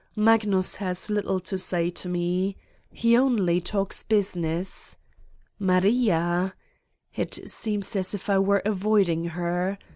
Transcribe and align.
Magnus 0.15 0.77
has 0.77 1.11
little 1.11 1.39
to 1.41 1.59
say 1.59 1.91
to 1.91 2.09
me. 2.09 2.57
He 2.91 3.15
only 3.15 3.59
133 3.59 3.61
Satan's 3.61 3.61
Diary 3.61 3.61
talks 3.61 4.03
business. 4.03 4.97
Maria... 5.59 6.55
it 7.15 7.47
seems 7.47 7.95
as 7.95 8.15
if 8.15 8.27
I 8.27 8.39
were 8.39 8.63
avoiding 8.65 9.25
her. 9.25 9.77